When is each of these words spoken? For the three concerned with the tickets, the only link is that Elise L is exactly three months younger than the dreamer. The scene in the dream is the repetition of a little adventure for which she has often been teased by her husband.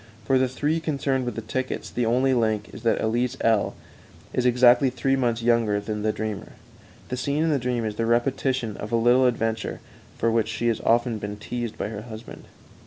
For 0.25 0.39
the 0.39 0.47
three 0.47 0.79
concerned 0.79 1.25
with 1.25 1.35
the 1.35 1.41
tickets, 1.43 1.91
the 1.91 2.07
only 2.07 2.33
link 2.33 2.73
is 2.73 2.81
that 2.81 2.99
Elise 2.99 3.37
L 3.41 3.75
is 4.33 4.47
exactly 4.47 4.89
three 4.89 5.15
months 5.15 5.43
younger 5.43 5.79
than 5.79 6.01
the 6.01 6.11
dreamer. 6.11 6.53
The 7.09 7.17
scene 7.17 7.43
in 7.43 7.51
the 7.51 7.59
dream 7.59 7.85
is 7.85 7.97
the 7.97 8.07
repetition 8.07 8.77
of 8.77 8.91
a 8.91 8.95
little 8.95 9.27
adventure 9.27 9.79
for 10.17 10.31
which 10.31 10.47
she 10.47 10.69
has 10.69 10.81
often 10.81 11.19
been 11.19 11.37
teased 11.37 11.77
by 11.77 11.89
her 11.89 12.01
husband. 12.01 12.45